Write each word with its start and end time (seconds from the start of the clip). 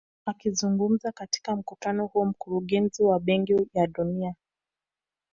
Akizungumza 0.25 1.11
katika 1.11 1.55
mkutano 1.55 2.05
huo 2.07 2.25
mkurugenzi 2.25 3.03
wa 3.03 3.19
benki 3.19 3.67
ya 3.73 3.87
dunia 3.87 4.35